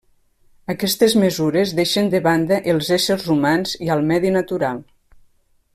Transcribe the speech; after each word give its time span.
Aquestes 0.73 1.15
mesures 1.23 1.73
deixen 1.81 2.09
de 2.15 2.21
banda 2.29 2.59
els 2.73 2.91
éssers 2.99 3.29
humans 3.35 3.75
i 3.89 3.93
al 3.97 4.03
medi 4.13 4.33
natural. 4.39 4.81